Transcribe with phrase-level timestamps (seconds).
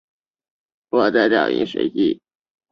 [0.89, 2.19] 我在找饮水机